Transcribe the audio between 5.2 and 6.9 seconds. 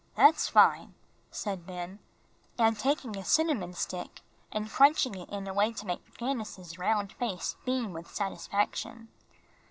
in a way to make Candace's